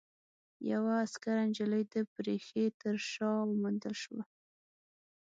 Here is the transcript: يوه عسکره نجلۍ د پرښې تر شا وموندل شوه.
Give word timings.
يوه 0.71 0.91
عسکره 1.03 1.41
نجلۍ 1.49 1.83
د 1.93 1.95
پرښې 2.13 2.65
تر 2.81 2.95
شا 3.11 3.29
وموندل 3.41 3.95
شوه. 4.03 4.21